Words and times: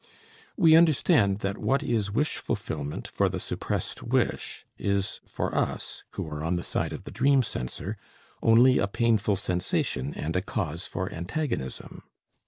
We 0.57 0.75
understand 0.75 1.41
that 1.41 1.59
what 1.59 1.83
is 1.83 2.09
wish 2.09 2.37
fulfillment 2.37 3.07
for 3.07 3.29
the 3.29 3.39
suppressed 3.39 4.01
wish 4.01 4.65
is 4.75 5.21
for 5.27 5.53
us, 5.53 6.01
who 6.13 6.25
are 6.27 6.43
on 6.43 6.55
the 6.55 6.63
side 6.63 6.91
of 6.91 7.03
the 7.03 7.11
dream 7.11 7.43
censor, 7.43 7.97
only 8.41 8.79
a 8.79 8.87
painful 8.87 9.35
sensation 9.35 10.15
and 10.15 10.35
a 10.35 10.41
cause 10.41 10.87
for 10.87 11.13
antagonism. 11.13 12.01